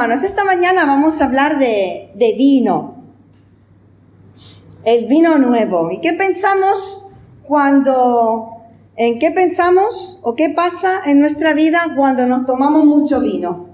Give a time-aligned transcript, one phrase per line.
[0.00, 3.02] Hermanos, esta mañana vamos a hablar de, de vino.
[4.84, 5.90] El vino nuevo.
[5.90, 8.62] ¿Y qué pensamos cuando...
[8.94, 13.70] ¿En qué pensamos o qué pasa en nuestra vida cuando nos tomamos mucho vino?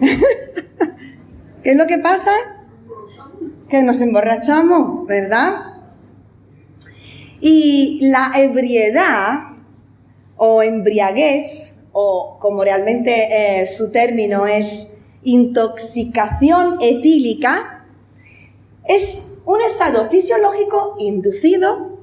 [1.62, 2.32] ¿Qué es lo que pasa?
[3.70, 5.78] Que nos emborrachamos, ¿verdad?
[7.40, 9.44] Y la ebriedad
[10.36, 17.86] o embriaguez o como realmente eh, su término es intoxicación etílica,
[18.84, 21.98] es un estado fisiológico inducido,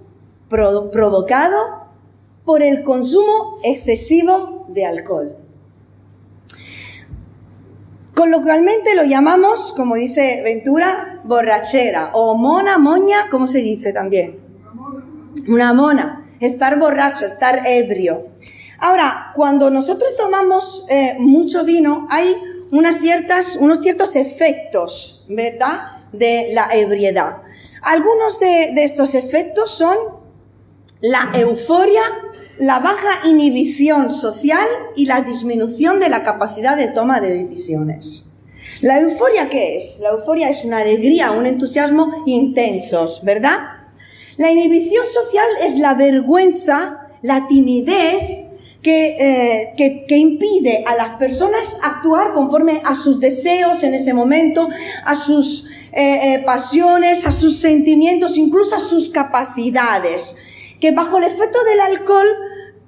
[0.50, 1.86] provocado
[2.46, 5.36] por el consumo excesivo de alcohol.
[8.16, 14.40] Coloquialmente lo llamamos, como dice Ventura, borrachera o mona, moña, ¿cómo se dice también?
[15.48, 16.30] Una mona.
[16.40, 18.26] Estar borracho, estar ebrio.
[18.82, 22.36] Ahora, cuando nosotros tomamos eh, mucho vino, hay
[22.72, 25.98] unos ciertos efectos, ¿verdad?
[26.12, 27.44] De la ebriedad.
[27.84, 29.96] Algunos de, de estos efectos son
[31.00, 32.02] la euforia,
[32.58, 38.32] la baja inhibición social y la disminución de la capacidad de toma de decisiones.
[38.82, 40.00] ¿La euforia qué es?
[40.00, 43.60] La euforia es una alegría, un entusiasmo intensos, ¿verdad?
[44.38, 48.51] La inhibición social es la vergüenza, la timidez,
[48.84, 54.70] eh, que, que, impide a las personas actuar conforme a sus deseos en ese momento,
[55.06, 60.38] a sus eh, eh, pasiones, a sus sentimientos, incluso a sus capacidades,
[60.80, 62.28] que bajo el efecto del alcohol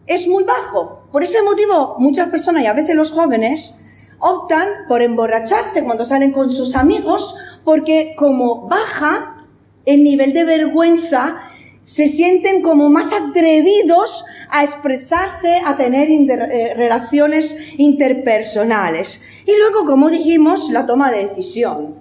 [0.07, 1.03] es muy bajo.
[1.11, 3.81] Por ese motivo, muchas personas y a veces los jóvenes
[4.19, 9.45] optan por emborracharse cuando salen con sus amigos porque como baja
[9.85, 11.41] el nivel de vergüenza,
[11.83, 19.21] se sienten como más atrevidos a expresarse, a tener eh, relaciones interpersonales.
[19.45, 21.95] Y luego, como dijimos, la toma de decisión,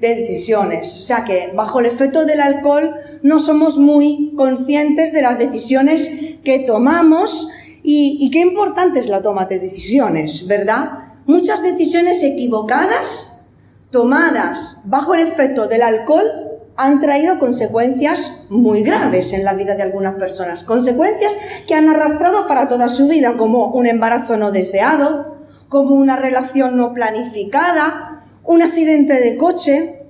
[0.00, 1.00] de decisiones.
[1.00, 6.10] O sea que bajo el efecto del alcohol no somos muy conscientes de las decisiones
[6.42, 7.50] que tomamos
[7.82, 11.04] y, y qué importante es la toma de decisiones, ¿verdad?
[11.26, 13.50] Muchas decisiones equivocadas,
[13.90, 16.47] tomadas bajo el efecto del alcohol,
[16.78, 22.46] han traído consecuencias muy graves en la vida de algunas personas, consecuencias que han arrastrado
[22.46, 25.36] para toda su vida, como un embarazo no deseado,
[25.68, 30.06] como una relación no planificada, un accidente de coche,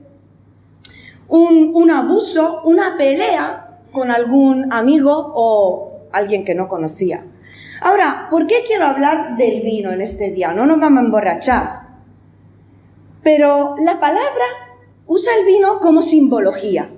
[1.28, 7.24] un, abuso, una pelea con algún amigo o alguien que no conocía.
[7.80, 10.52] Ahora, ¿por qué quiero hablar del vino en este día?
[10.52, 11.88] No nos vamos a emborrachar.
[13.22, 14.44] Pero la palabra
[15.08, 16.90] usa el vino como simbología.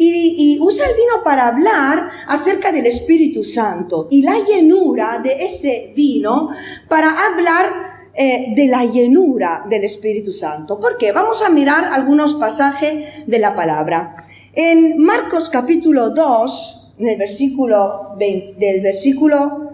[0.00, 5.92] Y, usa el vino para hablar acerca del Espíritu Santo y la llenura de ese
[5.96, 6.50] vino
[6.88, 7.68] para hablar
[8.14, 10.78] eh, de la llenura del Espíritu Santo.
[10.78, 11.10] ¿Por qué?
[11.10, 14.24] Vamos a mirar algunos pasajes de la palabra.
[14.52, 19.72] En Marcos capítulo 2, en el versículo del versículo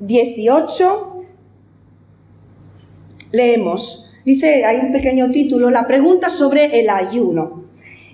[0.00, 1.24] 18,
[3.32, 7.64] leemos, Dice, hay un pequeño título, la pregunta sobre el ayuno.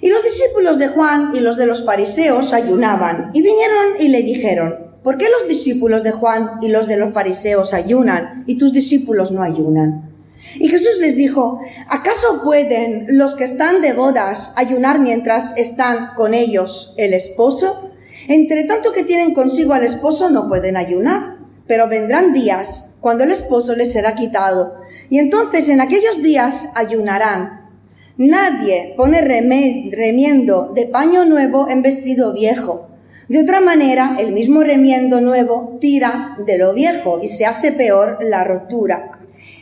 [0.00, 4.22] Y los discípulos de Juan y los de los fariseos ayunaban y vinieron y le
[4.22, 8.72] dijeron, ¿por qué los discípulos de Juan y los de los fariseos ayunan y tus
[8.72, 10.08] discípulos no ayunan?
[10.54, 16.32] Y Jesús les dijo, ¿acaso pueden los que están de bodas ayunar mientras están con
[16.32, 17.90] ellos el esposo?
[18.28, 21.37] Entre tanto que tienen consigo al esposo no pueden ayunar,
[21.68, 24.80] pero vendrán días cuando el esposo les será quitado
[25.10, 27.68] y entonces en aquellos días ayunarán.
[28.16, 32.88] Nadie pone remiendo de paño nuevo en vestido viejo.
[33.28, 38.18] De otra manera, el mismo remiendo nuevo tira de lo viejo y se hace peor
[38.22, 39.18] la rotura.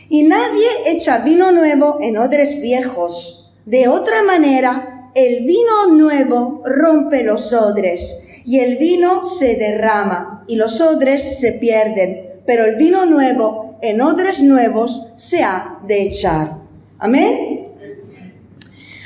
[0.09, 3.53] Y nadie echa vino nuevo en odres viejos.
[3.65, 10.55] De otra manera, el vino nuevo rompe los odres y el vino se derrama y
[10.55, 16.51] los odres se pierden, pero el vino nuevo en odres nuevos se ha de echar.
[16.97, 17.67] Amén.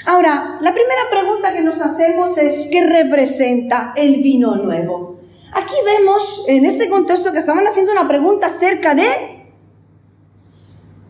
[0.05, 5.19] Ahora, la primera pregunta que nos hacemos es, ¿qué representa el vino nuevo?
[5.53, 9.07] Aquí vemos, en este contexto, que estaban haciendo una pregunta acerca de...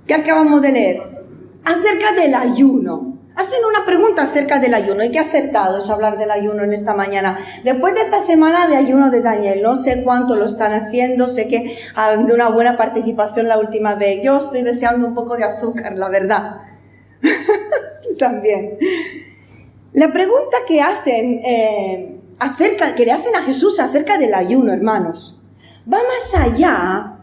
[0.07, 1.01] ¿Qué acabamos de leer?
[1.65, 3.10] Acerca del ayuno.
[3.41, 6.93] Hacen una pregunta acerca del ayuno y qué aceptado es hablar del ayuno en esta
[6.93, 7.39] mañana.
[7.63, 11.47] Después de esta semana de ayuno de Daniel, no sé cuánto lo están haciendo, sé
[11.47, 14.21] que ha habido una buena participación la última vez.
[14.23, 16.61] Yo estoy deseando un poco de azúcar, la verdad.
[18.19, 18.77] También.
[19.93, 25.45] La pregunta que hacen eh, acerca, que le hacen a Jesús acerca del ayuno, hermanos,
[25.91, 27.20] va más allá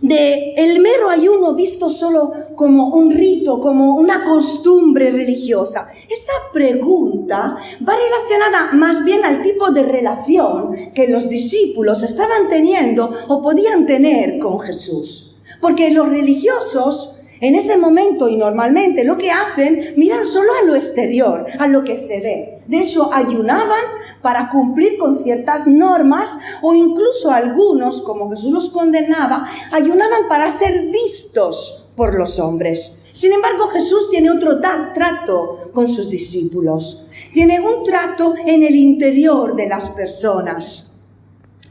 [0.00, 5.90] de el mero ayuno visto solo como un rito, como una costumbre religiosa.
[6.08, 13.10] Esa pregunta va relacionada más bien al tipo de relación que los discípulos estaban teniendo
[13.28, 15.36] o podían tener con Jesús.
[15.60, 20.74] Porque los religiosos en ese momento y normalmente lo que hacen, miran solo a lo
[20.74, 22.58] exterior, a lo que se ve.
[22.66, 23.84] De hecho, ayunaban
[24.22, 30.88] para cumplir con ciertas normas o incluso algunos, como Jesús los condenaba, ayunaban para ser
[30.90, 32.98] vistos por los hombres.
[33.12, 37.08] Sin embargo, Jesús tiene otro trato con sus discípulos.
[37.32, 41.08] Tiene un trato en el interior de las personas,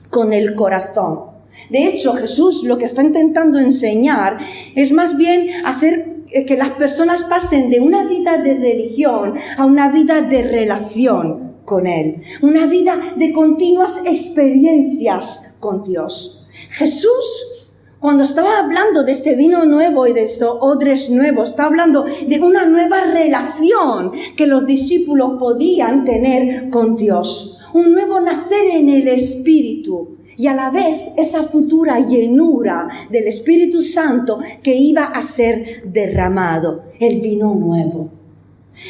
[0.09, 1.37] con el corazón.
[1.69, 4.37] De hecho, Jesús lo que está intentando enseñar
[4.75, 9.89] es más bien hacer que las personas pasen de una vida de religión a una
[9.89, 16.47] vida de relación con Él, una vida de continuas experiencias con Dios.
[16.69, 22.05] Jesús, cuando estaba hablando de este vino nuevo y de estos odres nuevos, está hablando
[22.05, 28.87] de una nueva relación que los discípulos podían tener con Dios, un nuevo nacer en
[28.87, 35.21] el Espíritu y a la vez esa futura llenura del Espíritu Santo que iba a
[35.21, 38.09] ser derramado, el vino nuevo.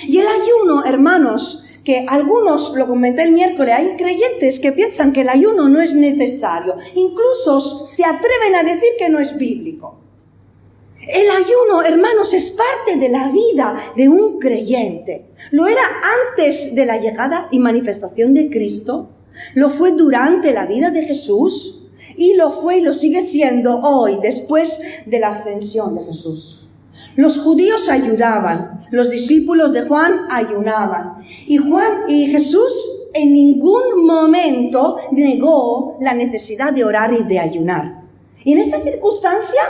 [0.06, 5.22] Y el ayuno, hermanos, que algunos, lo comenté el miércoles, hay creyentes que piensan que
[5.22, 9.98] el ayuno no es necesario, incluso se atreven a decir que no es bíblico.
[11.00, 15.28] El ayuno, hermanos, es parte de la vida de un creyente.
[15.52, 15.82] Lo era
[16.34, 19.08] antes de la llegada y manifestación de Cristo,
[19.56, 21.88] lo fue durante la vida de Jesús
[22.18, 26.67] y lo fue y lo sigue siendo hoy, después de la ascensión de Jesús.
[27.16, 31.16] Los judíos ayunaban, los discípulos de Juan ayunaban.
[31.48, 38.04] Y Juan y Jesús en ningún momento negó la necesidad de orar y de ayunar.
[38.44, 39.62] Y en esa circunstancia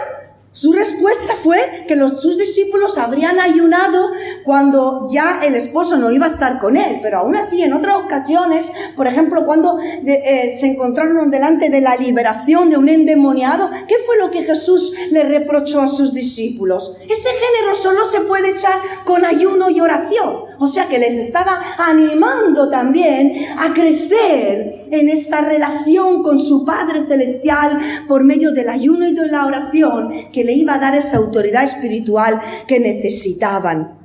[0.58, 4.10] su respuesta fue que los, sus discípulos habrían ayunado
[4.44, 7.98] cuando ya el esposo no iba a estar con él, pero aún así en otras
[7.98, 13.98] ocasiones, por ejemplo, cuando eh, se encontraron delante de la liberación de un endemoniado, ¿qué
[14.04, 16.98] fue lo que Jesús le reprochó a sus discípulos?
[17.04, 20.48] Ese género solo se puede echar con ayuno y oración.
[20.60, 27.04] O sea que les estaba animando también a crecer en esa relación con su Padre
[27.08, 31.18] Celestial por medio del ayuno y de la oración que le iba a dar esa
[31.18, 34.00] autoridad espiritual que necesitaban.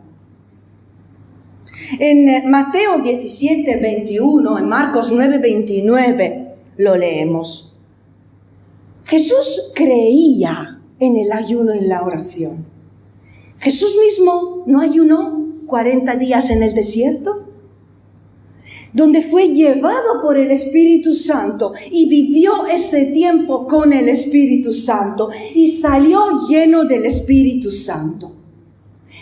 [2.01, 7.79] En Mateo 17, 21, en Marcos 9, 29, lo leemos.
[9.05, 12.67] Jesús creía en el ayuno y en la oración.
[13.61, 17.52] Jesús mismo no ayunó 40 días en el desierto,
[18.93, 25.31] donde fue llevado por el Espíritu Santo y vivió ese tiempo con el Espíritu Santo
[25.55, 28.37] y salió lleno del Espíritu Santo.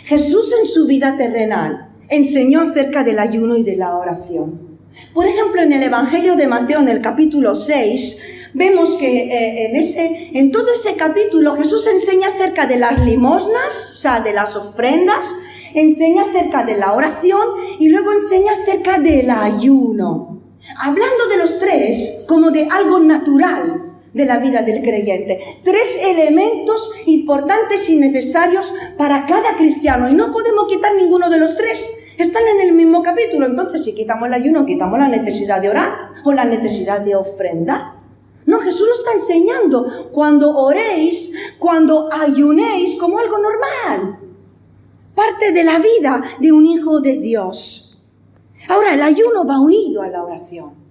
[0.05, 4.71] Jesús en su vida terrenal enseñó acerca del ayuno y de la oración.
[5.13, 9.75] Por ejemplo, en el Evangelio de Mateo, en el capítulo 6, vemos que eh, en,
[9.77, 14.57] ese, en todo ese capítulo Jesús enseña acerca de las limosnas, o sea, de las
[14.57, 15.33] ofrendas,
[15.73, 17.47] enseña acerca de la oración
[17.79, 20.41] y luego enseña acerca del ayuno.
[20.77, 25.39] Hablando de los tres como de algo natural de la vida del creyente.
[25.63, 31.55] Tres elementos importantes y necesarios para cada cristiano y no podemos quitar ninguno de los
[31.57, 31.89] tres.
[32.17, 33.45] Están en el mismo capítulo.
[33.45, 38.01] Entonces, si quitamos el ayuno, quitamos la necesidad de orar o la necesidad de ofrendar.
[38.45, 44.30] No, Jesús lo está enseñando cuando oréis, cuando ayunéis como algo normal
[45.15, 48.03] parte de la vida de un hijo de Dios.
[48.67, 50.81] Ahora, el ayuno va unido a la oración.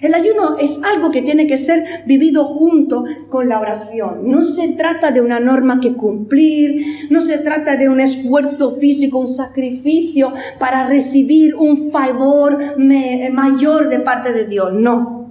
[0.00, 4.30] El ayuno es algo que tiene que ser vivido junto con la oración.
[4.30, 9.18] No se trata de una norma que cumplir, no se trata de un esfuerzo físico,
[9.18, 14.74] un sacrificio para recibir un favor mayor de parte de Dios.
[14.74, 15.30] No.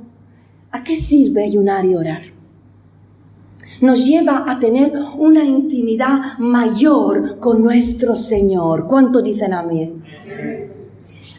[0.71, 2.34] ¿A qué sirve ayunar y orar?
[3.81, 8.87] Nos lleva a tener una intimidad mayor con nuestro Señor.
[8.87, 10.03] ¿Cuánto dicen amén?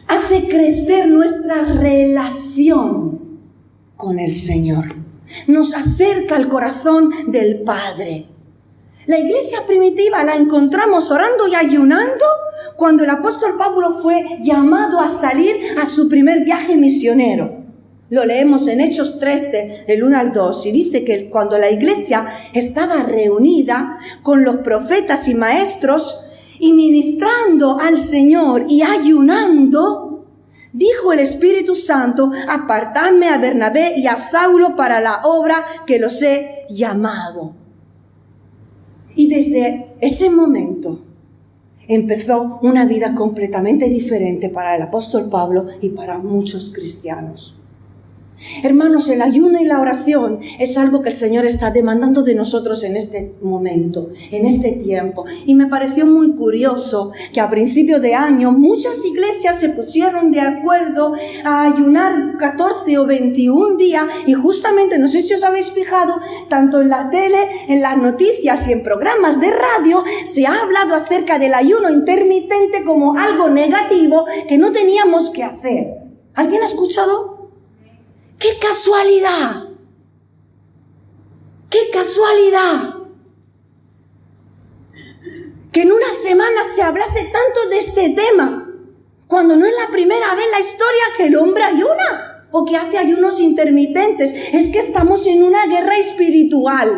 [0.07, 3.19] Hace crecer nuestra relación
[3.95, 4.95] con el Señor.
[5.47, 8.27] Nos acerca al corazón del Padre.
[9.07, 12.25] La iglesia primitiva la encontramos orando y ayunando
[12.75, 17.66] cuando el apóstol Pablo fue llamado a salir a su primer viaje misionero.
[18.09, 22.25] Lo leemos en Hechos 13, del 1 al 2, y dice que cuando la iglesia
[22.53, 30.25] estaba reunida con los profetas y maestros y ministrando al Señor y ayunando,
[30.71, 36.23] dijo el Espíritu Santo, apartadme a Bernabé y a Saulo para la obra que los
[36.23, 37.55] he llamado.
[39.15, 41.01] Y desde ese momento
[41.89, 47.56] empezó una vida completamente diferente para el apóstol Pablo y para muchos cristianos.
[48.61, 52.83] Hermanos, el ayuno y la oración es algo que el Señor está demandando de nosotros
[52.83, 55.25] en este momento, en este tiempo.
[55.47, 60.41] Y me pareció muy curioso que a principio de año muchas iglesias se pusieron de
[60.41, 61.13] acuerdo
[61.43, 66.81] a ayunar 14 o 21 días y justamente, no sé si os habéis fijado, tanto
[66.81, 67.39] en la tele,
[67.69, 72.83] en las noticias y en programas de radio se ha hablado acerca del ayuno intermitente
[72.85, 75.87] como algo negativo que no teníamos que hacer.
[76.35, 77.36] ¿Alguien ha escuchado?
[78.39, 79.63] ¡Qué casualidad!
[81.69, 82.95] ¡Qué casualidad!
[85.71, 88.69] Que en una semana se hablase tanto de este tema,
[89.27, 92.75] cuando no es la primera vez en la historia que el hombre ayuna o que
[92.75, 94.33] hace ayunos intermitentes.
[94.53, 96.89] Es que estamos en una guerra espiritual.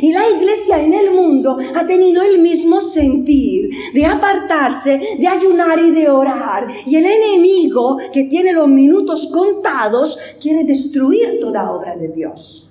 [0.00, 5.78] Y la iglesia en el mundo ha tenido el mismo sentir de apartarse, de ayunar
[5.78, 6.66] y de orar.
[6.86, 12.70] Y el enemigo, que tiene los minutos contados, quiere destruir toda obra de Dios.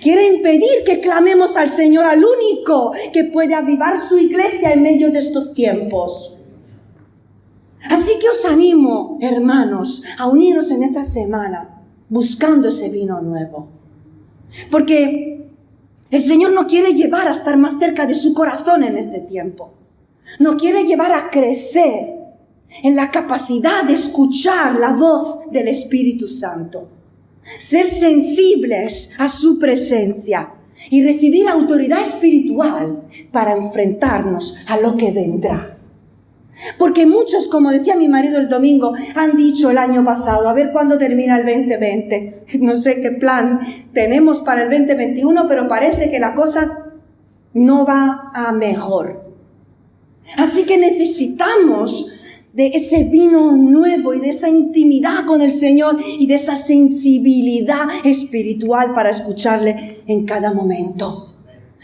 [0.00, 5.10] Quiere impedir que clamemos al Señor, al único que puede avivar su iglesia en medio
[5.10, 6.41] de estos tiempos.
[7.88, 13.68] Así que os animo, hermanos, a uniros en esta semana buscando ese vino nuevo.
[14.70, 15.50] Porque
[16.10, 19.72] el Señor no quiere llevar a estar más cerca de su corazón en este tiempo.
[20.38, 22.22] No quiere llevar a crecer
[22.82, 26.90] en la capacidad de escuchar la voz del Espíritu Santo.
[27.58, 30.52] Ser sensibles a su presencia
[30.90, 35.71] y recibir autoridad espiritual para enfrentarnos a lo que vendrá.
[36.78, 40.70] Porque muchos, como decía mi marido el domingo, han dicho el año pasado, a ver
[40.72, 42.44] cuándo termina el 2020.
[42.60, 43.60] No sé qué plan
[43.92, 46.92] tenemos para el 2021, pero parece que la cosa
[47.54, 49.32] no va a mejor.
[50.36, 52.18] Así que necesitamos
[52.52, 57.88] de ese vino nuevo y de esa intimidad con el Señor y de esa sensibilidad
[58.04, 61.31] espiritual para escucharle en cada momento.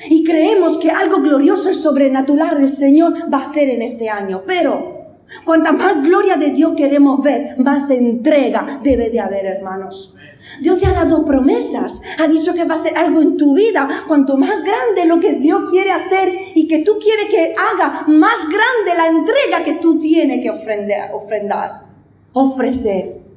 [0.08, 4.42] Y creemos que algo glorioso y sobrenatural el Señor va a hacer en este año.
[4.46, 10.14] Pero cuanta más gloria de Dios queremos ver, más entrega debe de haber, hermanos.
[10.60, 13.88] Dios te ha dado promesas, ha dicho que va a hacer algo en tu vida.
[14.06, 18.46] Cuanto más grande lo que Dios quiere hacer y que tú quieres que haga, más
[18.48, 21.88] grande la entrega que tú tienes que ofrendar, ofrendar
[22.32, 23.27] ofrecer.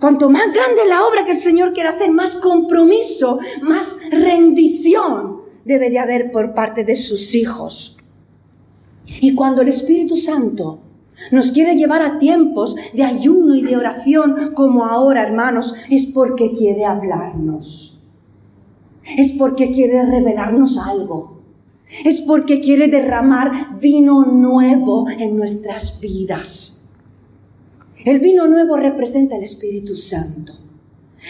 [0.00, 5.90] Cuanto más grande la obra que el Señor quiere hacer, más compromiso, más rendición debe
[5.90, 7.98] de haber por parte de sus hijos.
[9.20, 10.80] Y cuando el Espíritu Santo
[11.32, 16.52] nos quiere llevar a tiempos de ayuno y de oración como ahora, hermanos, es porque
[16.52, 18.04] quiere hablarnos.
[19.16, 21.38] Es porque quiere revelarnos algo.
[22.04, 26.77] Es porque quiere derramar vino nuevo en nuestras vidas.
[28.08, 30.54] El vino nuevo representa el Espíritu Santo.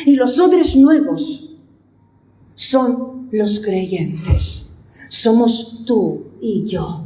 [0.06, 1.56] Y los odres nuevos
[2.54, 4.84] son los creyentes.
[5.08, 7.04] Somos tú y yo.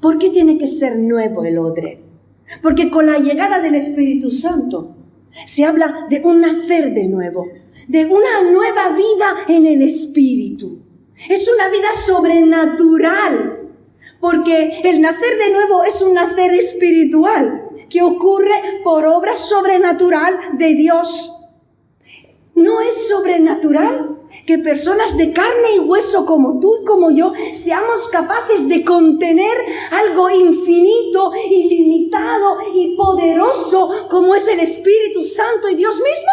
[0.00, 2.00] ¿Por qué tiene que ser nuevo el odre?
[2.62, 4.96] Porque con la llegada del Espíritu Santo
[5.44, 7.46] se habla de un nacer de nuevo,
[7.88, 10.80] de una nueva vida en el Espíritu.
[11.28, 13.74] Es una vida sobrenatural,
[14.18, 20.74] porque el nacer de nuevo es un nacer espiritual que ocurre por obra sobrenatural de
[20.74, 21.34] Dios.
[22.54, 28.08] ¿No es sobrenatural que personas de carne y hueso como tú y como yo seamos
[28.08, 29.56] capaces de contener
[29.92, 36.32] algo infinito, ilimitado y poderoso como es el Espíritu Santo y Dios mismo?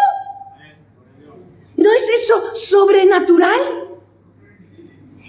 [1.78, 3.95] ¿No es eso sobrenatural?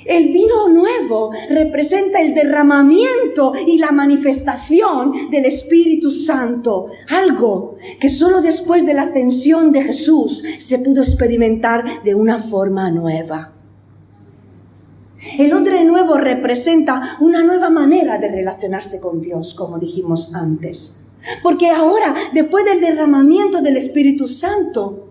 [0.06, 8.40] El vino nuevo representa el derramamiento y la manifestación del Espíritu Santo, algo que solo
[8.40, 13.52] después de la ascensión de Jesús se pudo experimentar de una forma nueva.
[15.38, 21.06] El odre nuevo representa una nueva manera de relacionarse con Dios, como dijimos antes.
[21.42, 25.05] Porque ahora, después del derramamiento del Espíritu Santo,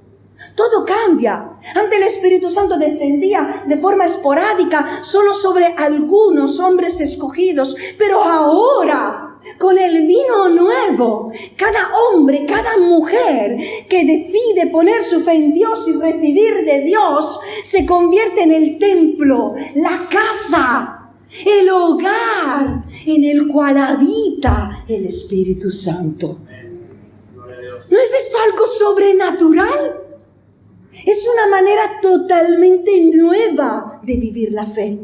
[0.55, 1.57] todo cambia.
[1.75, 9.37] Antes el Espíritu Santo descendía de forma esporádica solo sobre algunos hombres escogidos, pero ahora,
[9.57, 13.57] con el vino nuevo, cada hombre, cada mujer
[13.89, 18.79] que decide poner su fe en Dios y recibir de Dios, se convierte en el
[18.79, 21.11] templo, la casa,
[21.45, 26.39] el hogar en el cual habita el Espíritu Santo.
[27.89, 30.04] ¿No es esto algo sobrenatural?
[31.05, 34.99] Es una manera totalmente nueva de vivir la fe.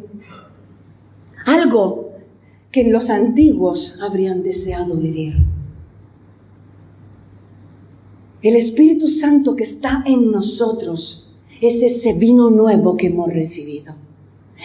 [1.46, 2.12] Algo
[2.72, 5.36] que los antiguos habrían deseado vivir.
[8.42, 13.94] El Espíritu Santo que está en nosotros es ese vino nuevo que hemos recibido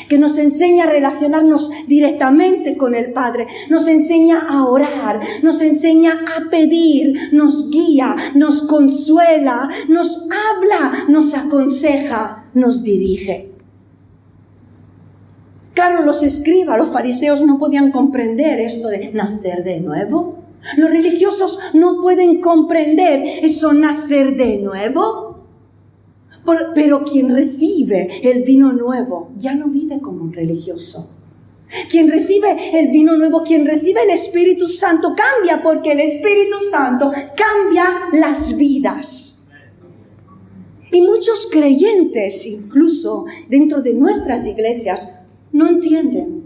[0.08, 6.12] que nos enseña a relacionarnos directamente con el Padre, nos enseña a orar, nos enseña
[6.12, 13.52] a pedir, nos guía, nos consuela, nos habla, nos aconseja, nos dirige.
[15.74, 20.38] Claro, los escribas, los fariseos no podían comprender esto de nacer de nuevo.
[20.78, 25.25] Los religiosos no pueden comprender eso nacer de nuevo
[26.74, 31.12] pero quien recibe el vino nuevo ya no vive como un religioso.
[31.90, 37.10] Quien recibe el vino nuevo, quien recibe el Espíritu Santo cambia porque el Espíritu Santo
[37.10, 39.48] cambia las vidas.
[40.92, 45.22] Y muchos creyentes, incluso dentro de nuestras iglesias,
[45.52, 46.45] no entienden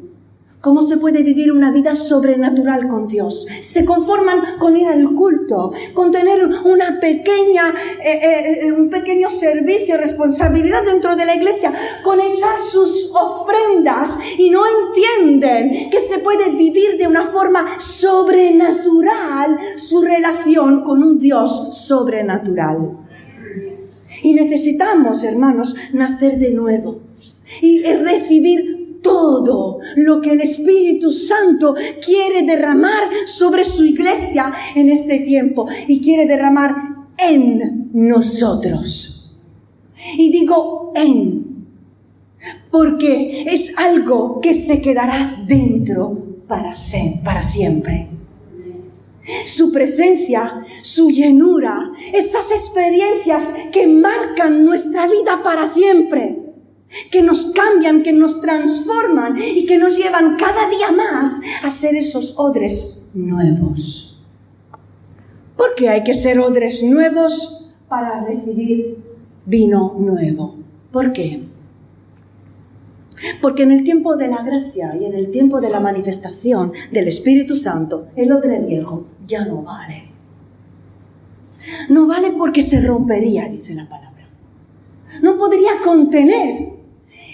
[0.61, 3.47] ¿Cómo se puede vivir una vida sobrenatural con Dios?
[3.63, 7.75] Se conforman con ir al culto, con tener una pequeña,
[8.05, 11.73] eh, eh, un pequeño servicio, responsabilidad dentro de la iglesia,
[12.05, 19.59] con echar sus ofrendas y no entienden que se puede vivir de una forma sobrenatural
[19.77, 22.99] su relación con un Dios sobrenatural.
[24.23, 27.01] Y necesitamos, hermanos, nacer de nuevo
[27.63, 35.21] y recibir todo lo que el Espíritu Santo quiere derramar sobre su iglesia en este
[35.21, 36.75] tiempo y quiere derramar
[37.19, 39.37] en nosotros.
[40.17, 41.67] Y digo en,
[42.71, 46.75] porque es algo que se quedará dentro para,
[47.25, 48.09] para siempre.
[49.47, 56.50] Su presencia, su llenura, esas experiencias que marcan nuestra vida para siempre
[57.11, 61.97] que nos cambian, que nos transforman y que nos llevan cada día más a ser
[61.97, 64.25] esos odres nuevos.
[65.57, 68.99] Porque hay que ser odres nuevos para recibir
[69.47, 70.57] vino nuevo.
[70.91, 71.43] ¿Por qué?
[73.43, 77.09] Porque en el tiempo de la gracia y en el tiempo de la manifestación del
[77.09, 80.05] Espíritu Santo, el odre viejo ya no vale.
[81.91, 84.29] No vale porque se rompería, dice la palabra.
[85.23, 86.80] No podría contener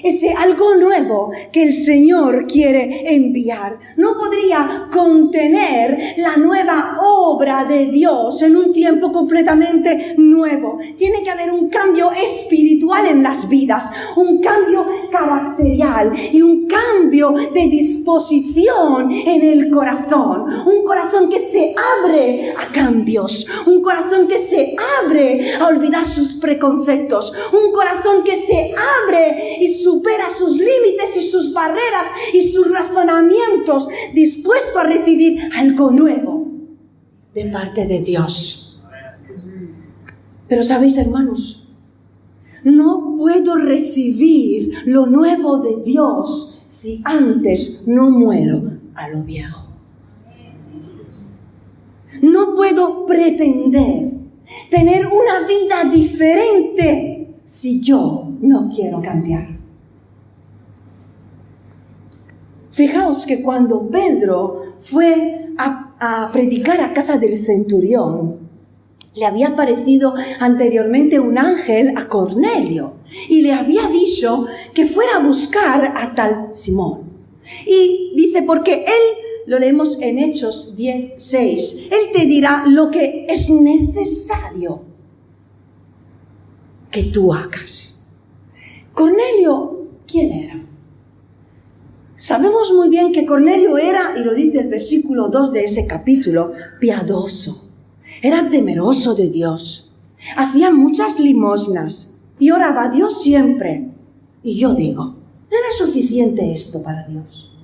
[0.03, 3.79] ese algo nuevo que el Señor quiere enviar.
[3.97, 10.79] No podría contener la nueva obra de Dios en un tiempo completamente nuevo.
[10.97, 17.35] Tiene que haber un cambio espiritual en las vidas, un cambio caracterial y un cambio
[17.53, 20.47] de disposición en el corazón.
[20.67, 26.35] Un corazón que se abre a cambios, un corazón que se abre a olvidar sus
[26.35, 28.73] preconceptos, un corazón que se
[29.05, 35.93] abre y supera sus límites y sus barreras y sus razonamientos, dispuesto a recibir algo
[35.93, 36.49] nuevo
[37.33, 38.83] de parte de Dios.
[40.49, 41.71] Pero sabéis, hermanos,
[42.65, 49.69] no puedo recibir lo nuevo de Dios si antes no muero a lo viejo.
[52.23, 54.11] No puedo pretender
[54.69, 59.56] tener una vida diferente si yo no quiero cambiar.
[62.77, 68.51] Fijaos que cuando Pedro fue a, predicar a casa del centurión,
[69.15, 72.97] le había aparecido anteriormente un ángel a Cornelio
[73.31, 77.11] y le había dicho que fuera a buscar a tal Simón.
[77.65, 83.49] Y dice, porque él, lo leemos en Hechos 10, él te dirá lo que es
[83.49, 84.83] necesario
[86.91, 88.09] que tú hagas.
[88.93, 90.66] Cornelio, ¿quién era?
[92.17, 96.51] Sabemos muy bien que Cornelio era, y lo dice el versículo 2 de ese capítulo,
[96.81, 97.73] piadoso.
[98.23, 99.93] Era temeroso de Dios.
[100.35, 103.93] Hacía muchas limosnas y oraba a Dios siempre.
[104.43, 105.17] Y yo digo,
[105.51, 107.59] ¿era suficiente esto para Dios?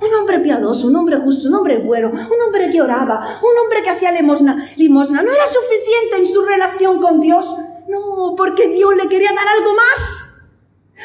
[0.00, 3.82] Un hombre piadoso, un hombre justo, un hombre bueno, un hombre que oraba, un hombre
[3.82, 7.52] que hacía limosna, limosna, ¿no era suficiente en su relación con Dios?
[7.88, 10.32] No, porque Dios le quería dar algo más.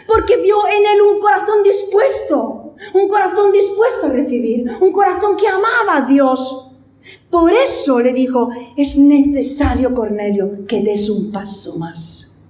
[0.05, 2.66] Porque vio en él un corazón dispuesto,
[2.97, 6.71] un corazón dispuesto a recibir, un corazón que amaba a Dios.
[7.29, 12.47] Por eso le dijo, es necesario, Cornelio, que des un paso más.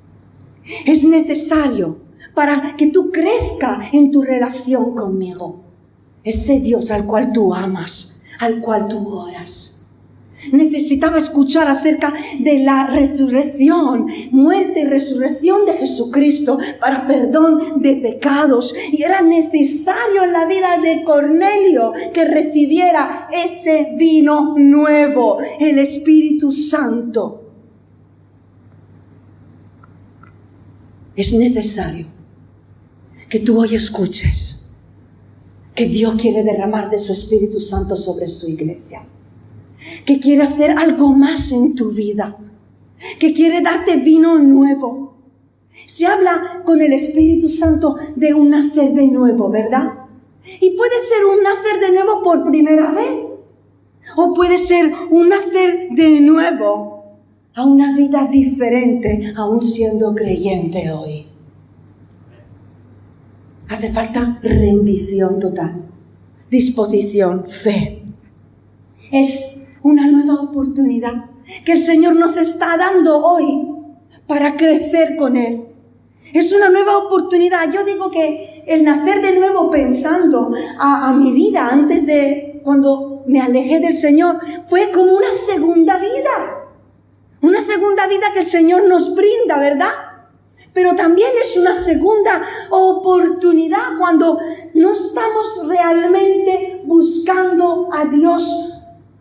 [0.86, 1.98] Es necesario
[2.34, 5.64] para que tú crezca en tu relación conmigo.
[6.24, 9.77] Ese Dios al cual tú amas, al cual tú oras.
[10.52, 18.76] Necesitaba escuchar acerca de la resurrección, muerte y resurrección de Jesucristo para perdón de pecados.
[18.92, 26.52] Y era necesario en la vida de Cornelio que recibiera ese vino nuevo, el Espíritu
[26.52, 27.44] Santo.
[31.16, 32.06] Es necesario
[33.28, 34.74] que tú hoy escuches
[35.74, 39.02] que Dios quiere derramar de su Espíritu Santo sobre su iglesia
[40.06, 42.38] que quiere hacer algo más en tu vida,
[43.20, 45.16] que quiere darte vino nuevo.
[45.86, 49.94] Se habla con el Espíritu Santo de un nacer de nuevo, ¿verdad?
[50.62, 53.28] Y puede ser un nacer de nuevo por primera vez,
[54.16, 57.18] o puede ser un nacer de nuevo
[57.54, 61.26] a una vida diferente, aún siendo creyente hoy.
[63.68, 65.90] Hace falta rendición total,
[66.50, 68.04] disposición, fe.
[69.12, 71.30] Es una nueva oportunidad
[71.66, 73.70] que el Señor nos está dando hoy
[74.28, 75.66] para crecer con Él.
[76.34, 77.72] Es una nueva oportunidad.
[77.72, 83.40] Yo digo que el nacer de nuevo pensando a, mi vida antes de cuando me
[83.40, 86.66] alejé del Señor fue como una segunda vida.
[87.42, 89.92] Una segunda vida que el Señor nos brinda, ¿verdad?
[90.74, 94.38] Pero también es una segunda oportunidad cuando
[94.74, 98.77] no estamos realmente buscando a Dios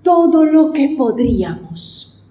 [0.06, 2.22] todo lo que podríamos.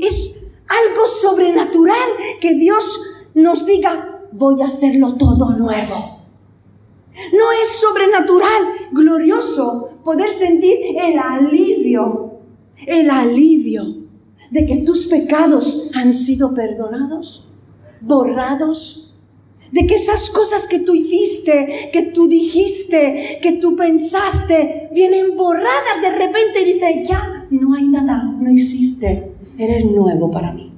[0.00, 2.08] Es algo sobrenatural
[2.40, 6.20] que Dios nos diga, voy a hacerlo todo nuevo.
[7.32, 8.62] No es sobrenatural,
[8.92, 12.38] glorioso, poder sentir el alivio,
[12.86, 13.82] el alivio
[14.52, 17.48] de que tus pecados han sido perdonados,
[18.00, 19.13] borrados,
[19.72, 26.00] de que esas cosas que tú hiciste, que tú dijiste, que tú pensaste, vienen borradas
[26.00, 30.72] de repente y dice, ya, no hay nada, no existe, eres nuevo para mí.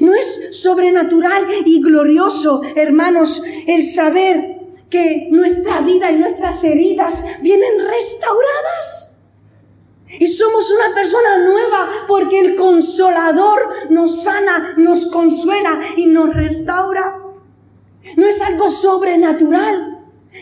[0.00, 7.78] No es sobrenatural y glorioso, hermanos, el saber que nuestra vida y nuestras heridas vienen
[7.78, 9.12] restauradas.
[10.18, 17.21] Y somos una persona nueva porque el consolador nos sana, nos consuela y nos restaura.
[18.16, 19.98] No es algo sobrenatural.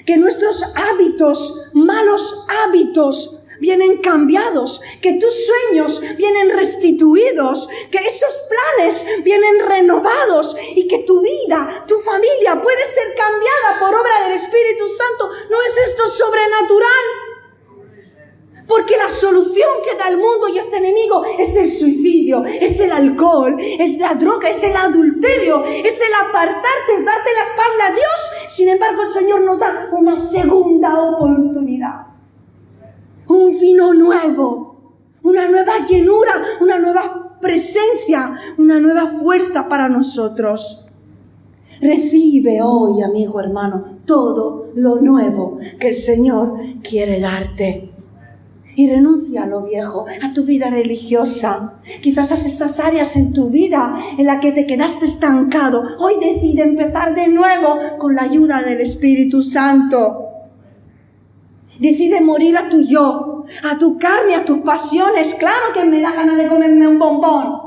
[0.06, 9.06] Que nuestros hábitos, malos hábitos, vienen cambiados, que tus sueños vienen restituidos, que esos planes
[9.22, 14.88] vienen renovados y que tu vida, tu familia puede ser cambiada por obra del Espíritu
[14.88, 15.30] Santo.
[15.50, 17.29] ¿No es esto sobrenatural?
[18.70, 22.92] Porque la solución que da el mundo y este enemigo es el suicidio, es el
[22.92, 27.90] alcohol, es la droga, es el adulterio, es el apartarte, es darte la espalda a
[27.90, 28.30] Dios.
[28.48, 32.06] Sin embargo, el Señor nos da una segunda oportunidad.
[33.26, 40.86] Un vino nuevo, una nueva llenura, una nueva presencia, una nueva fuerza para nosotros.
[41.80, 46.54] Recibe hoy, amigo hermano, todo lo nuevo que el Señor
[46.84, 47.89] quiere darte
[48.80, 51.80] y renuncia a lo viejo, a tu vida religiosa.
[52.00, 55.82] Quizás a esas áreas en tu vida en la que te quedaste estancado.
[55.98, 60.28] Hoy decide empezar de nuevo con la ayuda del Espíritu Santo.
[61.78, 65.34] Decide morir a tu yo, a tu carne, a tus pasiones.
[65.34, 67.60] Claro que me da ganas de comerme un bombón.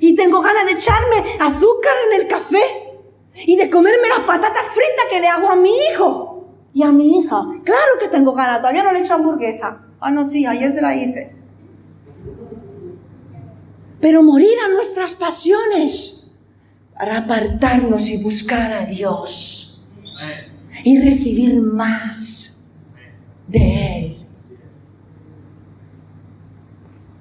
[0.00, 2.62] Y tengo ganas de echarme azúcar en el café.
[3.46, 7.18] Y de comerme las patatas fritas que le hago a mi hijo y a mi
[7.18, 7.42] hija.
[7.64, 9.83] Claro que tengo ganas, todavía no le he hecho hamburguesa.
[10.06, 11.34] Ah, no, sí, ayer se la hice.
[14.02, 16.30] Pero morir a nuestras pasiones
[16.92, 19.86] para apartarnos y buscar a Dios
[20.84, 22.70] y recibir más
[23.48, 24.16] de Él.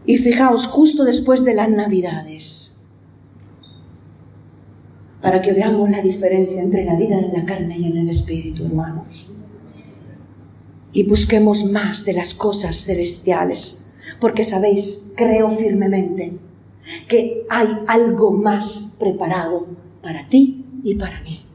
[0.06, 2.82] Y fijaos, justo después de las Navidades,
[5.22, 8.66] para que veamos la diferencia entre la vida en la carne y en el espíritu,
[8.66, 9.33] hermanos
[10.94, 16.38] y busquemos más de las cosas celestiales, porque sabéis, creo firmemente
[17.08, 19.68] que hay algo más preparado
[20.02, 21.46] para ti y para mí.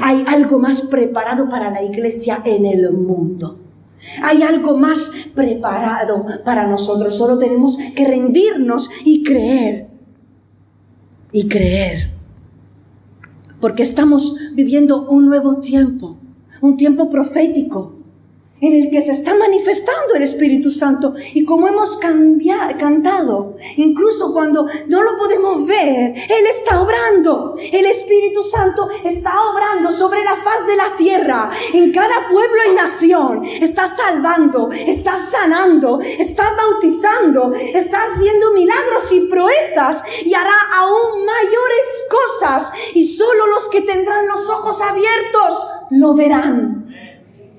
[0.00, 3.58] Hay algo más preparado para la iglesia en el mundo.
[4.22, 7.16] Hay algo más preparado para nosotros.
[7.16, 9.88] Solo tenemos que rendirnos y creer.
[11.32, 12.10] Y creer.
[13.60, 16.18] Porque estamos viviendo un nuevo tiempo,
[16.60, 18.01] un tiempo profético
[18.62, 24.66] en el que se está manifestando el Espíritu Santo y como hemos cantado, incluso cuando
[24.86, 27.56] no lo podemos ver, Él está obrando.
[27.58, 32.76] El Espíritu Santo está obrando sobre la faz de la tierra, en cada pueblo y
[32.76, 33.44] nación.
[33.44, 42.04] Está salvando, está sanando, está bautizando, está haciendo milagros y proezas y hará aún mayores
[42.08, 46.81] cosas y solo los que tendrán los ojos abiertos lo verán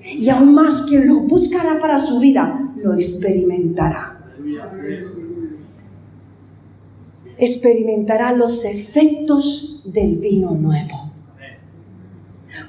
[0.04, 4.20] y aún más quien lo buscará para su vida, lo experimentará.
[7.38, 11.10] Experimentará los efectos del vino nuevo.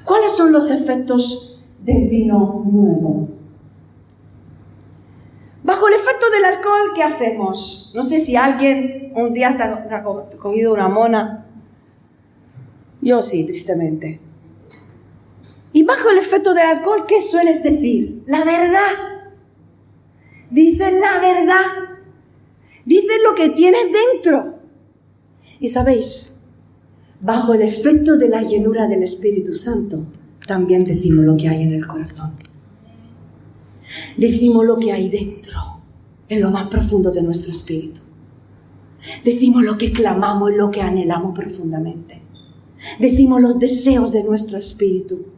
[0.04, 3.28] ¿Cuáles son los efectos del vino nuevo?
[5.62, 7.92] Bajo el efecto del alcohol, ¿qué hacemos?
[7.94, 10.02] No sé si alguien un día se ha
[10.40, 11.46] cogido una mona.
[13.00, 14.25] Yo sí, tristemente.
[15.76, 18.22] Y bajo el efecto del alcohol, ¿qué sueles decir?
[18.24, 18.80] La verdad.
[20.50, 21.98] Dices la verdad.
[22.86, 24.58] Dices lo que tienes dentro.
[25.60, 26.44] Y sabéis,
[27.20, 30.06] bajo el efecto de la llenura del Espíritu Santo,
[30.46, 32.32] también decimos lo que hay en el corazón.
[34.16, 35.60] Decimos lo que hay dentro,
[36.30, 38.00] en lo más profundo de nuestro espíritu.
[39.26, 42.22] Decimos lo que clamamos y lo que anhelamos profundamente.
[42.98, 45.35] Decimos los deseos de nuestro espíritu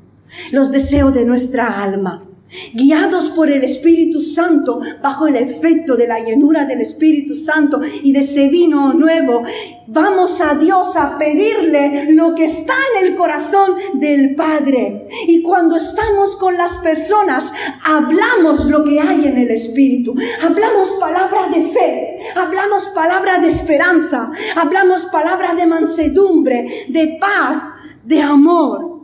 [0.53, 2.29] los deseos de nuestra alma.
[2.73, 8.13] Guiados por el Espíritu Santo, bajo el efecto de la llenura del Espíritu Santo y
[8.13, 9.43] de ese vino nuevo,
[9.87, 15.07] vamos a Dios a pedirle lo que está en el corazón del Padre.
[15.27, 17.53] Y cuando estamos con las personas,
[17.85, 20.15] hablamos lo que hay en el Espíritu.
[20.43, 27.63] Hablamos palabras de fe, hablamos palabras de esperanza, hablamos palabras de mansedumbre, de paz,
[28.05, 28.98] de amor.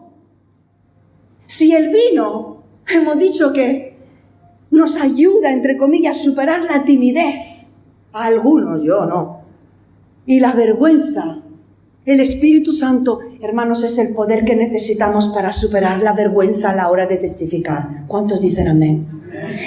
[1.57, 3.97] Si el vino, hemos dicho que
[4.73, 7.69] nos ayuda, entre comillas, a superar la timidez,
[8.12, 9.43] a algunos, yo no,
[10.27, 11.43] y la vergüenza,
[12.07, 16.90] el Espíritu Santo, hermanos, es el poder que necesitamos para superar la vergüenza a la
[16.90, 18.07] hora de testificar.
[18.07, 19.07] ¿Cuántos dicen amén?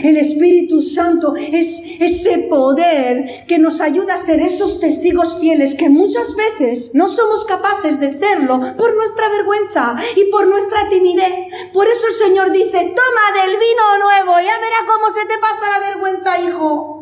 [0.03, 5.89] El Espíritu Santo es ese poder que nos ayuda a ser esos testigos fieles que
[5.89, 11.33] muchas veces no somos capaces de serlo por nuestra vergüenza y por nuestra timidez.
[11.73, 15.79] Por eso el Señor dice, toma del vino nuevo, ya verá cómo se te pasa
[15.79, 16.96] la vergüenza, hijo.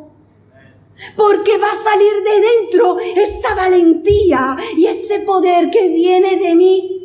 [1.16, 6.96] Porque va a salir de dentro esa valentía y ese poder que viene de mí.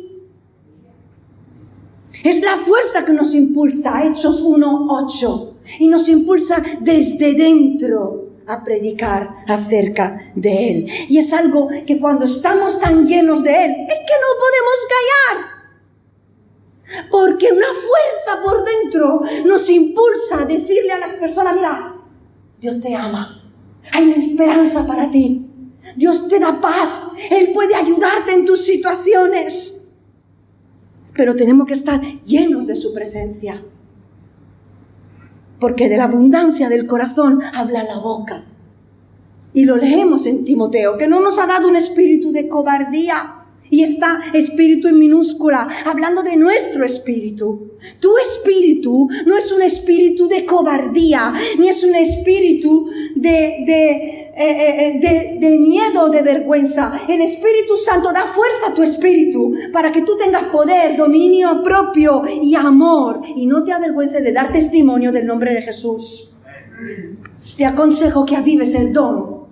[2.23, 9.43] Es la fuerza que nos impulsa, Hechos 1.8, y nos impulsa desde dentro a predicar
[9.47, 10.91] acerca de Él.
[11.09, 15.51] Y es algo que cuando estamos tan llenos de Él, es que no podemos callar.
[17.09, 21.95] Porque una fuerza por dentro nos impulsa a decirle a las personas, mira,
[22.59, 23.40] Dios te ama.
[23.93, 25.47] Hay esperanza para ti.
[25.95, 27.05] Dios te da paz.
[27.31, 29.91] Él puede ayudarte en tus situaciones.
[31.13, 33.63] Pero tenemos que estar llenos de su presencia.
[35.59, 38.45] Porque de la abundancia del corazón habla la boca.
[39.53, 43.40] Y lo leemos en Timoteo, que no nos ha dado un espíritu de cobardía,
[43.71, 47.71] y está espíritu en minúscula, hablando de nuestro espíritu.
[47.99, 54.35] Tu espíritu no es un espíritu de cobardía, ni es un espíritu de, de, eh,
[54.35, 54.99] eh, eh,
[55.39, 56.91] de, de miedo, de vergüenza.
[57.07, 62.23] El Espíritu Santo da fuerza a tu espíritu para que tú tengas poder, dominio propio
[62.41, 63.21] y amor.
[63.37, 66.35] Y no te avergüences de dar testimonio del nombre de Jesús.
[67.55, 69.45] Te aconsejo que avives el don,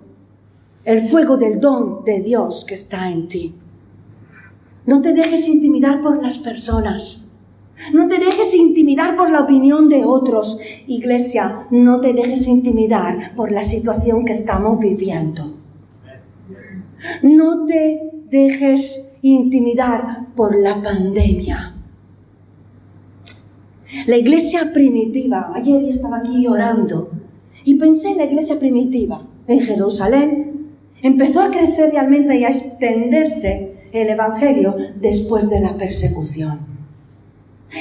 [0.84, 3.59] el fuego del don de Dios que está en ti.
[4.90, 7.36] No te dejes intimidar por las personas.
[7.92, 10.58] No te dejes intimidar por la opinión de otros.
[10.88, 15.44] Iglesia, no te dejes intimidar por la situación que estamos viviendo.
[17.22, 18.00] No te
[18.32, 21.76] dejes intimidar por la pandemia.
[24.08, 27.12] La iglesia primitiva, ayer estaba aquí orando
[27.64, 30.72] y pensé en la iglesia primitiva en Jerusalén.
[31.00, 36.66] Empezó a crecer realmente y a extenderse el Evangelio después de la persecución.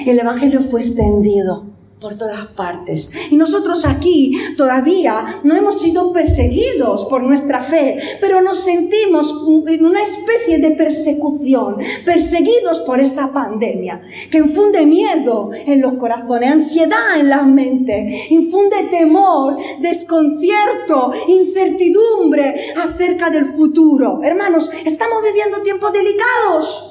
[0.06, 1.69] El Evangelio fue extendido
[2.00, 3.10] por todas partes.
[3.30, 9.86] Y nosotros aquí todavía no hemos sido perseguidos por nuestra fe, pero nos sentimos en
[9.86, 17.20] una especie de persecución, perseguidos por esa pandemia, que infunde miedo en los corazones, ansiedad
[17.20, 24.22] en la mente, infunde temor, desconcierto, incertidumbre acerca del futuro.
[24.24, 26.89] Hermanos, estamos viviendo tiempos delicados.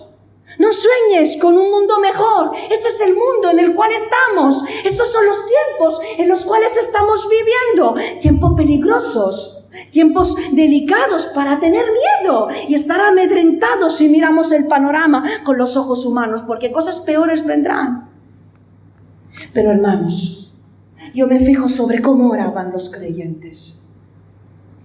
[0.56, 2.52] No sueñes con un mundo mejor.
[2.70, 4.64] Este es el mundo en el cual estamos.
[4.84, 7.94] Estos son los tiempos en los cuales estamos viviendo.
[8.20, 15.58] Tiempos peligrosos, tiempos delicados para tener miedo y estar amedrentados si miramos el panorama con
[15.58, 18.10] los ojos humanos, porque cosas peores vendrán.
[19.52, 20.54] Pero hermanos,
[21.14, 23.90] yo me fijo sobre cómo oraban los creyentes.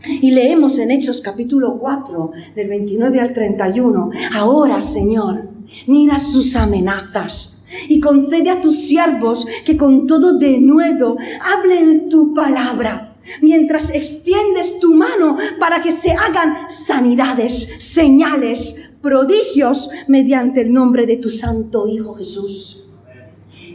[0.06, 5.53] Y leemos en Hechos capítulo 4, del 29 al 31, ahora Señor,
[5.88, 7.54] mira sus amenazas
[7.88, 14.96] y concede a tus siervos que con todo denuedo hablen tu palabra, mientras extiendes tu
[14.96, 22.14] mano para que se hagan sanidades, señales, prodigios mediante el nombre de tu santo Hijo
[22.16, 22.80] Jesús.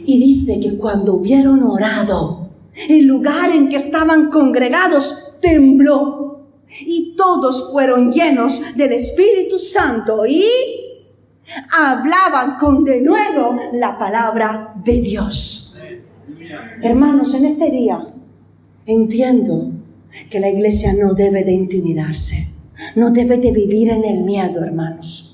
[0.05, 2.49] Y dice que cuando hubieron orado,
[2.87, 6.47] el lugar en que estaban congregados tembló
[6.81, 10.45] y todos fueron llenos del Espíritu Santo y
[11.71, 15.81] hablaban con denuedo la palabra de Dios.
[16.81, 18.07] Hermanos, en ese día
[18.85, 19.71] entiendo
[20.29, 22.53] que la iglesia no debe de intimidarse,
[22.95, 25.25] no debe de vivir en el miedo, hermanos.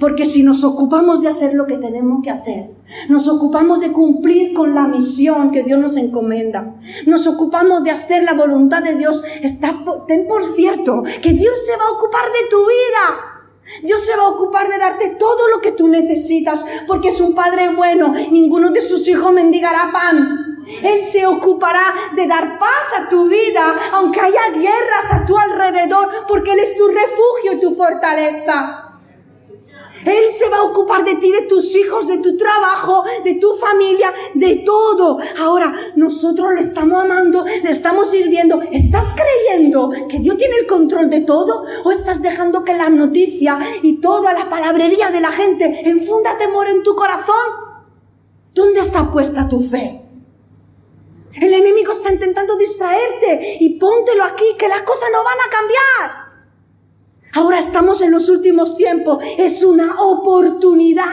[0.00, 2.70] Porque si nos ocupamos de hacer lo que tenemos que hacer,
[3.10, 6.74] nos ocupamos de cumplir con la misión que Dios nos encomienda,
[7.06, 11.76] nos ocupamos de hacer la voluntad de Dios, está, ten por cierto que Dios se
[11.76, 13.33] va a ocupar de tu vida.
[13.82, 17.34] Dios se va a ocupar de darte todo lo que tú necesitas, porque es un
[17.34, 18.12] Padre bueno.
[18.30, 20.62] Ninguno de sus hijos mendigará pan.
[20.82, 21.82] Él se ocupará
[22.14, 26.76] de dar paz a tu vida, aunque haya guerras a tu alrededor, porque Él es
[26.76, 28.83] tu refugio y tu fortaleza.
[30.04, 33.54] Él se va a ocupar de ti, de tus hijos, de tu trabajo, de tu
[33.54, 35.18] familia, de todo.
[35.38, 38.60] Ahora, nosotros le estamos amando, le estamos sirviendo.
[38.72, 41.64] ¿Estás creyendo que Dios tiene el control de todo?
[41.84, 46.68] ¿O estás dejando que la noticia y toda la palabrería de la gente enfunda temor
[46.68, 47.34] en tu corazón?
[48.52, 50.02] ¿Dónde está puesta tu fe?
[51.40, 56.23] El enemigo está intentando distraerte y póntelo aquí, que las cosas no van a cambiar.
[57.34, 59.22] Ahora estamos en los últimos tiempos.
[59.38, 61.04] Es una oportunidad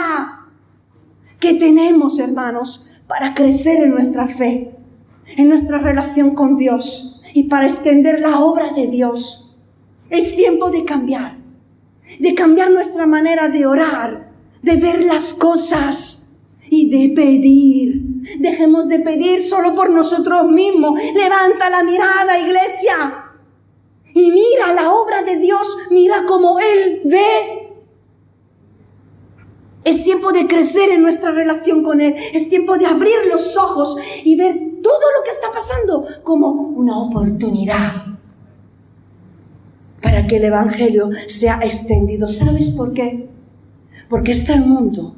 [1.39, 4.77] que tenemos, hermanos, para crecer en nuestra fe,
[5.35, 9.57] en nuestra relación con Dios y para extender la obra de Dios.
[10.11, 11.37] Es tiempo de cambiar,
[12.19, 14.31] de cambiar nuestra manera de orar,
[14.61, 16.37] de ver las cosas
[16.69, 17.99] y de pedir.
[18.39, 20.99] Dejemos de pedir solo por nosotros mismos.
[21.15, 23.30] Levanta la mirada, iglesia.
[24.13, 27.85] Y mira la obra de Dios, mira cómo Él ve.
[29.83, 32.15] Es tiempo de crecer en nuestra relación con Él.
[32.33, 36.97] Es tiempo de abrir los ojos y ver todo lo que está pasando como una
[36.99, 38.05] oportunidad
[40.01, 42.27] para que el Evangelio sea extendido.
[42.27, 43.29] ¿Sabes por qué?
[44.09, 45.15] Porque está el mundo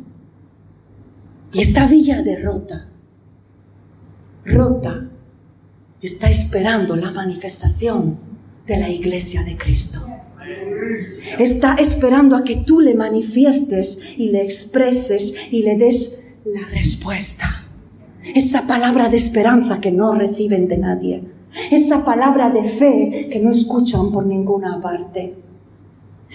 [1.53, 2.89] y esta villa de rota,
[4.43, 5.07] rota,
[6.01, 8.19] está esperando la manifestación
[8.65, 9.99] de la iglesia de Cristo.
[11.39, 17.67] Está esperando a que tú le manifiestes y le expreses y le des la respuesta.
[18.35, 21.23] Esa palabra de esperanza que no reciben de nadie.
[21.71, 25.35] Esa palabra de fe que no escuchan por ninguna parte.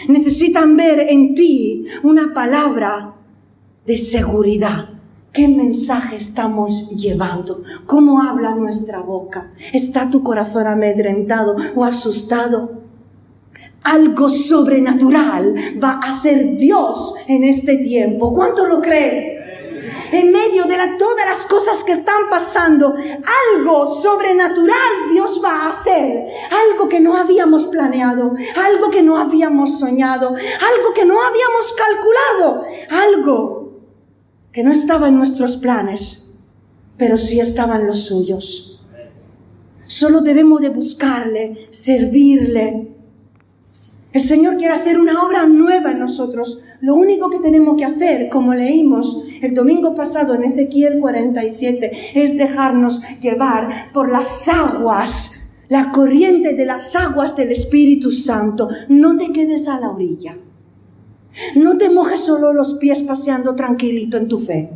[0.08, 3.14] Necesitan ver en ti una palabra
[3.84, 4.97] de seguridad
[5.38, 7.62] ¿Qué mensaje estamos llevando?
[7.86, 9.52] ¿Cómo habla nuestra boca?
[9.72, 12.82] ¿Está tu corazón amedrentado o asustado?
[13.84, 18.34] Algo sobrenatural va a hacer Dios en este tiempo.
[18.34, 19.38] ¿Cuánto lo cree?
[20.10, 22.92] En medio de todas las cosas que están pasando,
[23.54, 26.26] algo sobrenatural Dios va a hacer.
[26.68, 32.64] Algo que no habíamos planeado, algo que no habíamos soñado, algo que no habíamos calculado,
[32.90, 33.57] algo
[34.52, 36.40] que no estaba en nuestros planes,
[36.96, 38.86] pero sí estaban los suyos.
[39.86, 42.88] Solo debemos de buscarle, servirle.
[44.12, 46.64] El Señor quiere hacer una obra nueva en nosotros.
[46.80, 52.36] Lo único que tenemos que hacer, como leímos el domingo pasado en Ezequiel 47, es
[52.36, 58.68] dejarnos llevar por las aguas, la corriente de las aguas del Espíritu Santo.
[58.88, 60.36] No te quedes a la orilla.
[61.54, 64.70] No te mojes solo los pies paseando tranquilito en tu fe.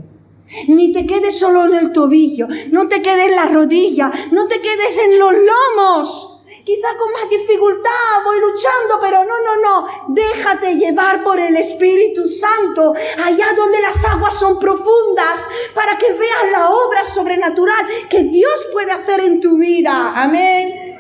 [0.68, 4.60] Ni te quedes solo en el tobillo, no te quedes en la rodilla, no te
[4.60, 6.28] quedes en los lomos.
[6.64, 7.90] Quizá con más dificultad
[8.24, 10.14] voy luchando, pero no, no, no.
[10.14, 12.94] Déjate llevar por el Espíritu Santo,
[13.24, 15.44] allá donde las aguas son profundas,
[15.74, 20.12] para que veas la obra sobrenatural que Dios puede hacer en tu vida.
[20.14, 20.92] Amén.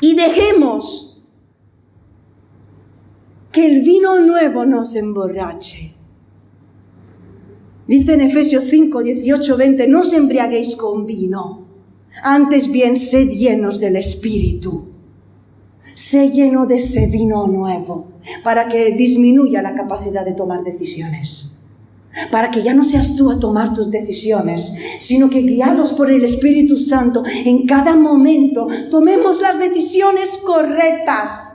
[0.00, 1.05] Y dejemos
[3.56, 5.94] que el vino nuevo nos emborrache.
[7.88, 11.66] Dice en Efesios 5, 18, 20, no os embriaguéis con vino,
[12.22, 14.92] antes bien sed llenos del Espíritu.
[15.94, 18.08] Sé lleno de ese vino nuevo
[18.44, 21.62] para que disminuya la capacidad de tomar decisiones
[22.30, 26.24] para que ya no seas tú a tomar tus decisiones, sino que guiados por el
[26.24, 31.45] Espíritu Santo, en cada momento tomemos las decisiones correctas.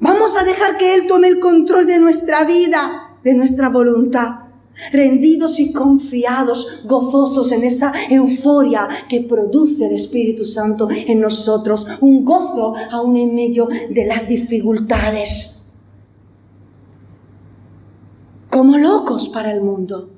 [0.00, 4.48] Vamos a dejar que Él tome el control de nuestra vida, de nuestra voluntad
[4.92, 12.24] rendidos y confiados, gozosos en esa euforia que produce el Espíritu Santo en nosotros, un
[12.24, 15.72] gozo aún en medio de las dificultades.
[18.50, 20.10] Como locos para el mundo.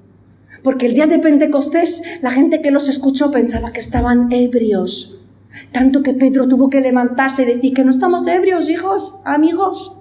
[0.62, 5.19] Porque el día de Pentecostés la gente que los escuchó pensaba que estaban ebrios.
[5.72, 9.96] Tanto que Pedro tuvo que levantarse y decir que no estamos ebrios, hijos, amigos.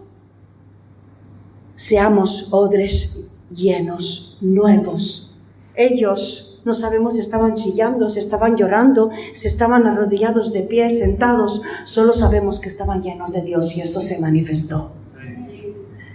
[1.75, 5.39] Seamos odres llenos, nuevos.
[5.75, 11.61] Ellos no sabemos si estaban chillando, si estaban llorando, si estaban arrodillados de pie, sentados.
[11.85, 14.91] Solo sabemos que estaban llenos de Dios y eso se manifestó.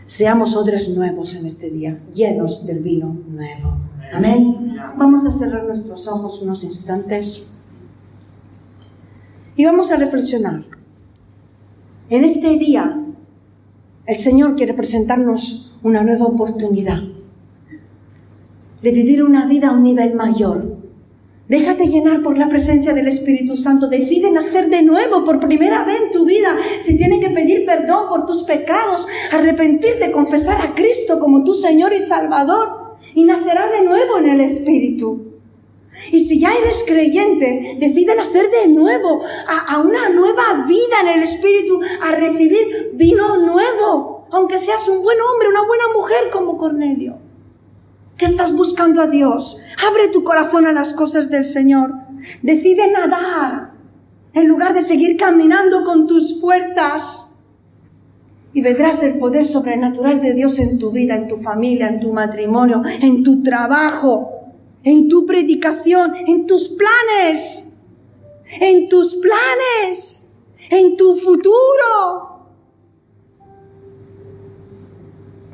[0.07, 3.79] Seamos odres nuevos en este día, llenos del vino nuevo.
[4.13, 4.77] Amén.
[4.97, 7.54] Vamos a cerrar nuestros ojos unos instantes
[9.57, 10.65] y vamos a reflexionar.
[12.11, 13.01] En este día,
[14.07, 17.01] el Señor quiere presentarnos una nueva oportunidad
[18.83, 20.77] de vivir una vida a un nivel mayor.
[21.49, 23.89] Déjate llenar por la presencia del Espíritu Santo.
[23.89, 26.57] Decide nacer de nuevo por primera vez en tu vida.
[26.83, 31.93] Si tienes que pedir perdón por tus pecados, arrepentirte, confesar a Cristo como tu Señor
[31.93, 32.97] y Salvador.
[33.15, 35.34] Y nacerá de nuevo en el Espíritu.
[36.11, 41.09] Y si ya eres creyente, decide nacer de nuevo a, a una nueva vida en
[41.19, 44.27] el Espíritu, a recibir vino nuevo.
[44.31, 47.19] Aunque seas un buen hombre, una buena mujer como Cornelio
[48.17, 49.61] que estás buscando a Dios.
[49.89, 51.93] Abre tu corazón a las cosas del Señor.
[52.43, 53.73] Decide nadar
[54.33, 57.39] en lugar de seguir caminando con tus fuerzas.
[58.53, 62.13] Y vendrás el poder sobrenatural de Dios en tu vida, en tu familia, en tu
[62.13, 64.34] matrimonio, en tu trabajo,
[64.85, 67.79] en tu predicación, en tus planes,
[68.61, 70.31] en tus planes,
[70.71, 72.35] en tu futuro.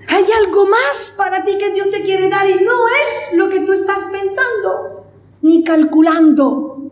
[0.08, 2.72] Hay algo más para ti que Dios te quiere dar y no
[3.02, 5.06] es lo que tú estás pensando
[5.42, 6.90] ni calculando.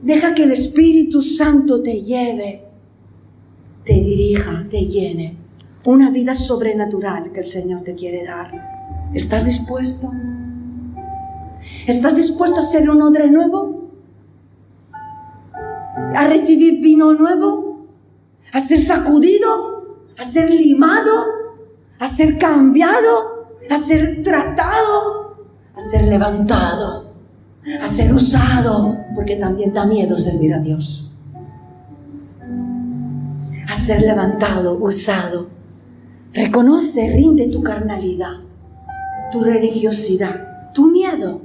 [0.00, 2.64] Deja que el Espíritu Santo te lleve,
[3.84, 5.36] te dirija, te llene.
[5.84, 9.10] Una vida sobrenatural que el Señor te quiere dar.
[9.14, 10.10] ¿Estás dispuesto?
[11.86, 13.90] ¿Estás dispuesto a ser un odre nuevo?
[16.14, 17.86] ¿A recibir vino nuevo?
[18.52, 20.08] ¿A ser sacudido?
[20.18, 21.42] ¿A ser limado?
[22.02, 25.36] a ser cambiado, a ser tratado,
[25.72, 27.14] a ser levantado,
[27.80, 31.12] a ser usado, porque también da miedo servir a Dios.
[33.68, 35.46] A ser levantado, usado.
[36.34, 38.34] Reconoce, rinde tu carnalidad,
[39.30, 41.41] tu religiosidad, tu miedo.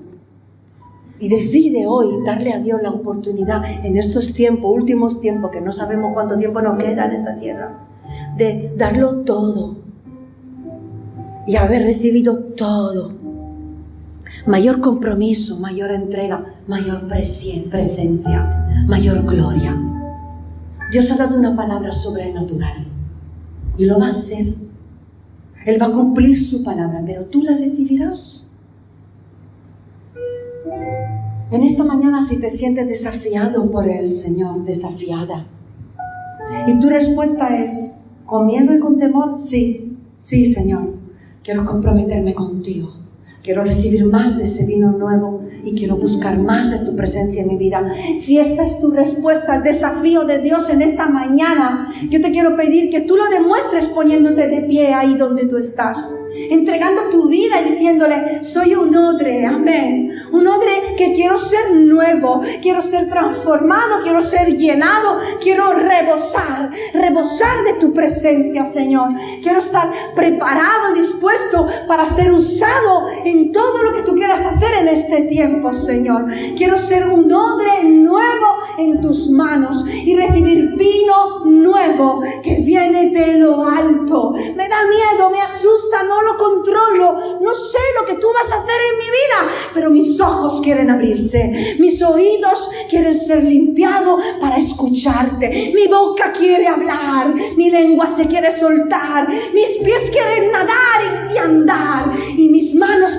[1.20, 5.72] Y decide hoy darle a Dios la oportunidad en estos tiempos, últimos tiempos, que no
[5.72, 7.88] sabemos cuánto tiempo nos queda en esta tierra,
[8.38, 9.78] de darlo todo
[11.47, 13.13] y haber recibido todo.
[14.45, 19.76] Mayor compromiso, mayor entrega, mayor presencia, mayor gloria.
[20.91, 22.88] Dios ha dado una palabra sobrenatural
[23.78, 24.55] y lo va a hacer.
[25.65, 28.47] Él va a cumplir su palabra, pero tú la recibirás.
[31.50, 35.48] En esta mañana si te sientes desafiado por el Señor, desafiada,
[36.68, 39.39] y tu respuesta es, ¿con miedo y con temor?
[39.39, 40.95] Sí, sí, Señor.
[41.43, 42.93] Quiero comprometerme contigo.
[43.41, 47.48] Quiero recibir más de ese vino nuevo y quiero buscar más de tu presencia en
[47.48, 47.93] mi vida.
[48.20, 52.58] Si esta es tu respuesta al desafío de Dios en esta mañana, yo te quiero
[52.58, 56.14] pedir que tú lo demuestres poniéndote de pie ahí donde tú estás
[56.50, 60.12] entregando tu vida y diciéndole, soy un odre, amén.
[60.32, 67.64] Un odre que quiero ser nuevo, quiero ser transformado, quiero ser llenado, quiero rebosar, rebosar
[67.66, 69.10] de tu presencia, Señor.
[69.41, 74.88] Quiero estar preparado dispuesto para ser usado en todo lo que tú quieras hacer en
[74.89, 76.28] este tiempo, Señor.
[76.58, 83.39] Quiero ser un odre nuevo en tus manos y recibir vino nuevo que viene de
[83.39, 83.64] lo
[90.22, 97.70] ojos quieren abrirse, mis oídos quieren ser limpiados para escucharte, mi boca quiere hablar, mi
[97.70, 103.18] lengua se quiere soltar, mis pies quieren nadar y andar y mis manos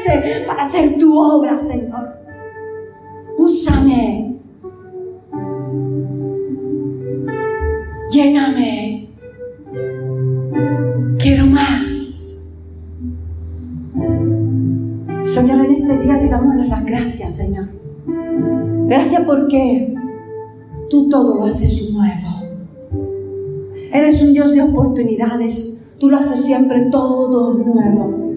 [0.00, 2.20] use para hacer tu obra, Señor.
[3.38, 4.38] Úsame.
[8.10, 8.79] Lléname.
[17.30, 17.68] Gracias, Señor.
[18.86, 19.94] Gracias porque
[20.88, 22.40] tú todo lo haces nuevo.
[23.92, 25.96] Eres un Dios de oportunidades.
[25.98, 28.29] Tú lo haces siempre todo nuevo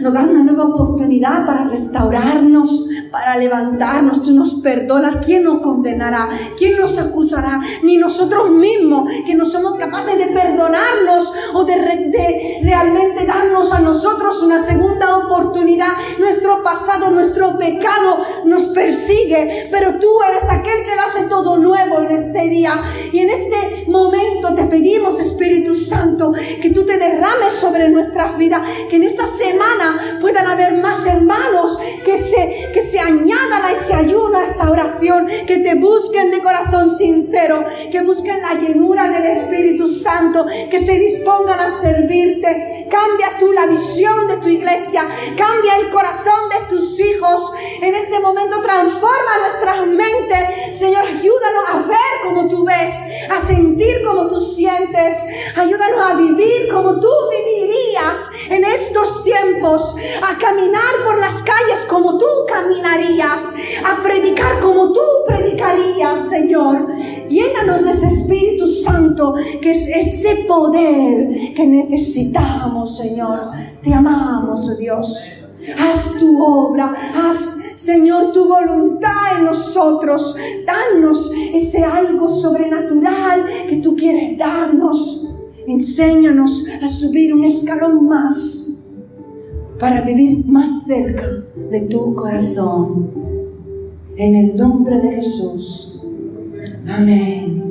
[0.00, 4.22] nos da una nueva oportunidad para restaurarnos, para levantarnos.
[4.22, 5.16] Tú nos perdonas.
[5.24, 6.28] ¿Quién nos condenará?
[6.58, 7.60] ¿Quién nos acusará?
[7.82, 14.42] Ni nosotros mismos, que no somos capaces de perdonarnos o de, realmente darnos a nosotros
[14.42, 15.92] una segunda oportunidad.
[16.18, 22.00] Nuestro pasado, nuestro pecado nos persigue, pero tú eres aquel que lo hace todo nuevo
[22.00, 22.72] en este día.
[23.12, 28.66] Y en este momento te pedimos, Espíritu Santo, que tú te derrames sobre nuestras vidas,
[28.88, 29.69] que en esta semana
[30.20, 35.26] puedan haber más hermanos que se, que se añadan a ese ayuno, a esa oración,
[35.46, 40.98] que te busquen de corazón sincero, que busquen la llenura del Espíritu Santo, que se
[40.98, 42.86] dispongan a servirte.
[42.90, 45.02] Cambia tú la visión de tu iglesia,
[45.36, 47.52] cambia el corazón de tus hijos.
[47.82, 50.78] En este momento transforma nuestras mentes.
[50.78, 52.92] Señor, ayúdanos a ver como tú ves,
[53.30, 55.24] a sentir como tú sientes.
[55.56, 62.16] Ayúdanos a vivir como tú vivirías en estos tiempos, a caminar por las calles como
[62.16, 63.52] tú caminarías,
[63.84, 66.86] a predicar como tú predicarías, Señor.
[67.28, 73.50] Llénanos de ese Espíritu Santo, que es ese poder que necesitamos, Señor.
[73.82, 75.16] Te amamos, oh Dios.
[75.78, 80.36] Haz tu obra, haz, Señor, tu voluntad en nosotros.
[80.66, 85.36] Danos ese algo sobrenatural que tú quieres darnos.
[85.66, 88.59] Enséñanos a subir un escalón más
[89.80, 91.26] para vivir más cerca
[91.70, 93.10] de tu corazón.
[94.16, 96.02] En el nombre de Jesús.
[96.86, 97.69] Amén.